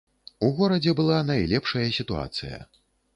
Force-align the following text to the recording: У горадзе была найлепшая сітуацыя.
У 0.45 0.47
горадзе 0.59 0.93
была 0.99 1.19
найлепшая 1.27 1.83
сітуацыя. 1.99 2.59